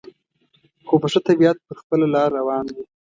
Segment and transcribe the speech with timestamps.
[0.87, 2.75] خو په ښه طبیعت پر خپله لار روان و.